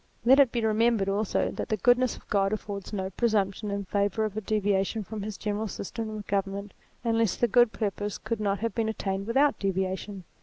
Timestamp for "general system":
5.37-6.09